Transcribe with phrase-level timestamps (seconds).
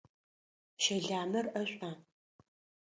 [0.83, 1.91] Щэламэр ӏэшӏуа?